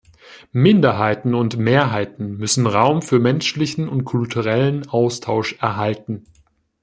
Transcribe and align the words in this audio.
Minderheiten 0.53 1.35
und 1.35 1.57
Mehrheiten 1.57 2.35
müssen 2.37 2.65
Raum 2.65 3.03
für 3.03 3.19
menschlichen 3.19 3.87
und 3.87 4.03
kulturellen 4.03 4.89
Austausch 4.89 5.53
erhalten. 5.61 6.23